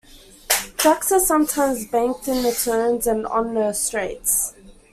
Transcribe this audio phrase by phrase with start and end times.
[0.77, 4.55] Tracks are sometimes banked in the turns and on the straights.